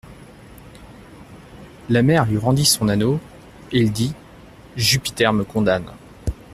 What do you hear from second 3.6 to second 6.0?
et il dit: Jupiter me condamne.